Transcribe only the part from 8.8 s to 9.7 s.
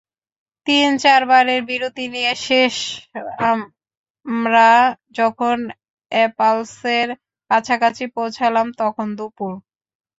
তখন দুপুর।